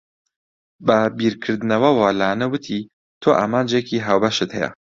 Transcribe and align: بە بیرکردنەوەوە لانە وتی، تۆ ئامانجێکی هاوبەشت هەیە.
بە 0.85 0.97
بیرکردنەوەوە 1.17 2.07
لانە 2.19 2.45
وتی، 2.51 2.81
تۆ 3.21 3.29
ئامانجێکی 3.39 4.03
هاوبەشت 4.05 4.49
هەیە. 4.57 4.69